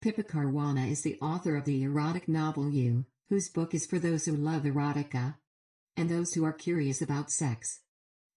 [0.00, 4.26] Pippa Caruana is the author of the erotic novel You, whose book is for those
[4.26, 5.34] who love erotica
[5.96, 7.80] and those who are curious about sex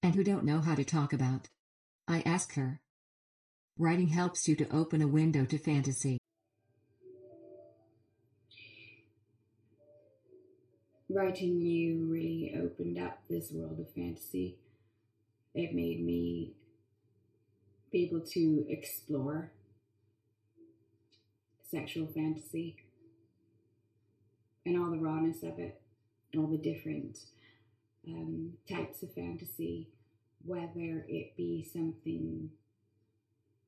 [0.01, 1.49] and who don't know how to talk about.
[2.07, 2.81] I ask her.
[3.77, 6.17] Writing helps you to open a window to fantasy.
[11.09, 14.57] Writing you really opened up this world of fantasy.
[15.53, 16.53] It made me
[17.91, 19.51] be able to explore
[21.71, 22.75] sexual fantasy
[24.65, 25.81] and all the rawness of it,
[26.37, 27.17] all the different
[28.07, 29.89] um, types of fantasy,
[30.45, 32.49] whether it be something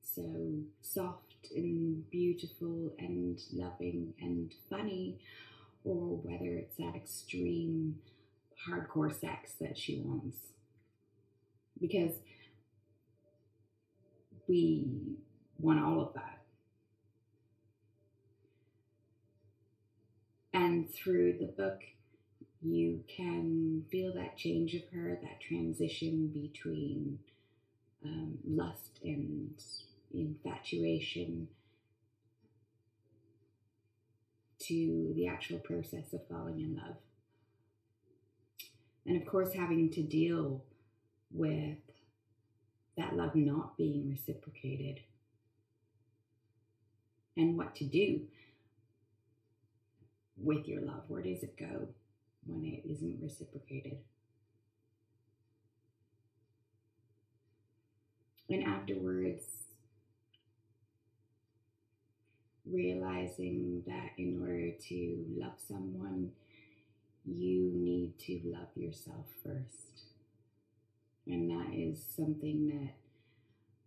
[0.02, 5.18] so soft and beautiful and loving and funny,
[5.84, 7.96] or whether it's that extreme
[8.68, 10.36] hardcore sex that she wants.
[11.80, 12.12] Because
[14.46, 14.86] we
[15.58, 16.33] want all of that.
[20.54, 21.80] And through the book,
[22.62, 27.18] you can feel that change of her, that transition between
[28.04, 29.60] um, lust and
[30.14, 31.48] infatuation
[34.60, 36.96] to the actual process of falling in love.
[39.06, 40.62] And of course, having to deal
[41.32, 41.78] with
[42.96, 45.00] that love not being reciprocated
[47.36, 48.20] and what to do
[50.44, 51.02] with your love.
[51.08, 51.88] Where does it go
[52.46, 53.98] when it isn't reciprocated?
[58.48, 59.42] And afterwards,
[62.70, 66.32] realizing that in order to love someone,
[67.24, 70.02] you need to love yourself first.
[71.26, 72.94] And that is something that,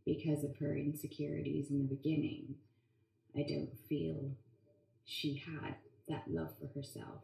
[0.06, 2.56] because of her insecurities in the beginning,
[3.36, 4.32] I don't feel
[5.06, 5.76] she had
[6.10, 7.24] that love for herself.